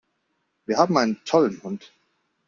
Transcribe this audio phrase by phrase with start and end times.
[0.65, 1.91] Wir haben einen tollen Hund!